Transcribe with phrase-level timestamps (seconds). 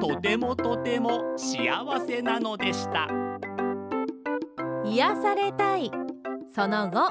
[0.00, 1.66] とてもとても幸
[2.06, 3.08] せなのでした。
[4.84, 5.90] 癒されたい。
[6.54, 7.10] その後。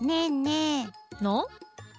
[0.00, 0.88] ねえね
[1.20, 1.24] え。
[1.24, 1.46] の？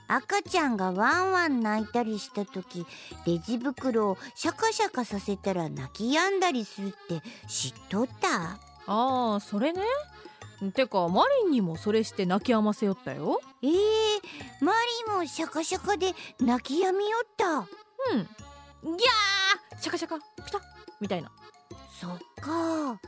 [0.08, 2.86] 赤ちゃんがワンワン泣いたりした時
[3.26, 8.60] レジ袋をシャカシャカさせたら泣き止んだりするって知っとった？
[8.86, 9.82] ああそれね。
[10.74, 13.42] てかマリンにもそれして泣き止ませよったよ。
[13.64, 14.15] えー、マリ
[15.26, 17.58] もシャカシャカで泣き止みよった。
[17.58, 18.98] うん。
[18.98, 19.82] ギャー！
[19.82, 20.62] シャカシャカピタッ
[21.02, 21.32] みたいな。
[22.00, 23.00] そっか。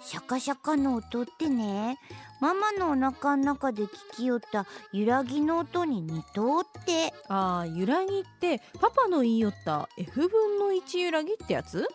[0.00, 1.98] シャカシャカの音ってね
[2.40, 4.66] ママのお腹の中で聞きよった。
[4.92, 7.12] 揺らぎの音に似とって。
[7.28, 9.88] あー揺らぎってパパの言いよった。
[9.98, 11.88] F 分の1揺らぎってやつ？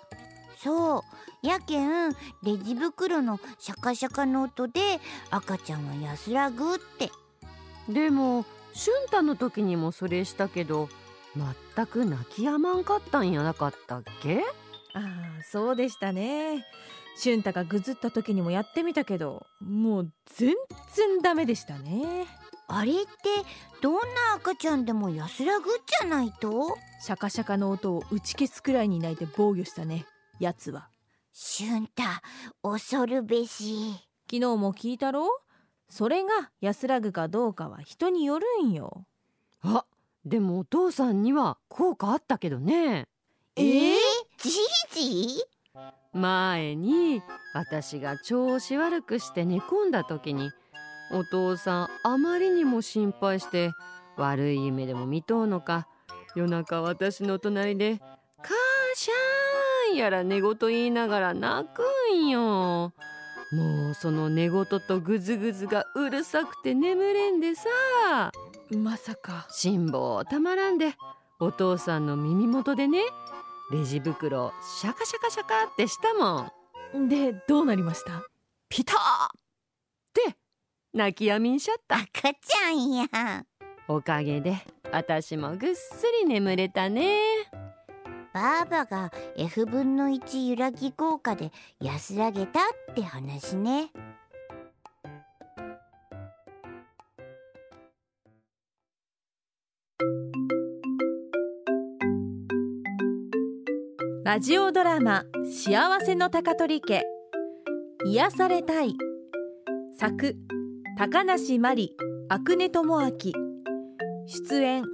[0.57, 0.99] そ
[1.43, 1.47] う。
[1.47, 2.11] やけん
[2.43, 4.99] レジ袋のシャカシャカの音で
[5.31, 7.11] 赤ちゃんは安らぐって。
[7.89, 10.89] でも俊太の時にもそれしたけど
[11.75, 14.43] 全く泣き止まんかったんやなかったっけ？
[14.93, 14.99] あ
[15.39, 16.65] あそうでしたね。
[17.17, 20.55] 俊太がぐずった時にもやってみたけどもう全
[20.93, 22.27] 然ダメでしたね。
[22.67, 23.01] あれって
[23.81, 23.99] どんな
[24.37, 26.77] 赤ちゃんでも安らぐじゃないと？
[27.01, 30.05] シャカシャカの音を打ち消すくらいに泣いて防御したね
[30.39, 30.87] やつは。
[31.33, 32.21] しゅんた
[32.63, 33.93] 恐るべし。
[34.29, 35.27] 昨日も聞いたろ？
[35.91, 36.29] それが
[36.61, 39.05] 安らぐかどうかは人によるんよ。
[39.61, 39.83] あ
[40.23, 43.09] でもお父さんには効果あったけどね。
[43.57, 43.97] えー、
[44.37, 44.53] じい
[45.35, 45.43] じ？
[46.13, 47.21] 前に
[47.53, 50.51] 私が調子悪くして寝込んだ時に
[51.11, 53.71] お父さんあまりにも心配して
[54.15, 55.89] 悪い夢でも見とうのか
[56.37, 57.99] 夜中私の隣で
[58.41, 58.53] 「母
[58.95, 62.93] しゃーん」やら寝言言いながら泣くんよ。
[63.51, 68.31] もうその寝言とグズグズがうるさくて眠れんでさ。
[68.71, 69.45] まさか。
[69.49, 70.93] 辛抱たまらんで。
[71.39, 73.01] お父さんの耳元でね。
[73.71, 76.51] レジ袋をシャカシャカシャカってしたも
[76.97, 77.09] ん。
[77.09, 78.23] でどうなりました？
[78.69, 78.97] ピター
[79.27, 79.29] っ
[80.13, 80.35] て
[80.93, 81.97] 泣き止みんしゃった。
[81.97, 83.07] 赤ちゃんや。
[83.87, 84.57] おかげで
[84.91, 87.17] 私もぐっすり眠れたね
[88.33, 93.91] ばあばが F 分の1揺らぎ効果で安らげたって話ね。
[104.23, 107.03] ラジオドラマ幸せの高取家。
[108.05, 108.95] 癒されたい。
[109.97, 110.37] 作
[110.97, 111.97] 高梨真理
[112.29, 113.11] 阿久根智明。
[114.25, 114.85] 出演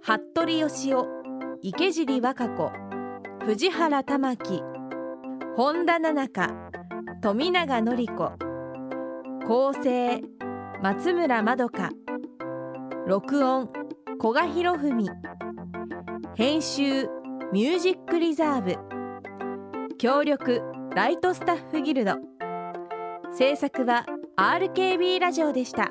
[0.00, 1.21] 服部義雄。
[1.64, 2.72] 池尻和歌子
[3.44, 4.64] 藤原玉樹
[5.56, 6.70] 本田奈々香
[7.22, 8.32] 富永典子
[9.46, 10.22] 構成
[10.82, 11.90] 松村まどか
[13.06, 13.68] 録音
[14.20, 15.06] 古賀博文
[16.34, 17.06] 編集
[17.52, 18.76] ミュージックリザーブ
[19.98, 20.62] 協力
[20.96, 22.16] ライトスタッフギルド
[23.32, 24.04] 制作は
[24.36, 25.90] RKB ラジオでした。